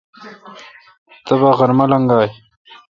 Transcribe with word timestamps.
تبا 1.25 1.49
غرمہ 1.57 1.85
لگائہ۔ 1.91 2.29